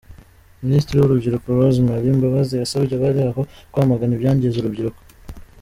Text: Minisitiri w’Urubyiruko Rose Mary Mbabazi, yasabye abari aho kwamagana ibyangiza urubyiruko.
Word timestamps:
Minisitiri 0.63 0.97
w’Urubyiruko 0.97 1.45
Rose 1.57 1.79
Mary 1.87 2.07
Mbabazi, 2.17 2.53
yasabye 2.55 2.93
abari 2.95 3.19
aho 3.31 3.41
kwamagana 3.71 4.13
ibyangiza 4.15 4.55
urubyiruko. 4.59 4.99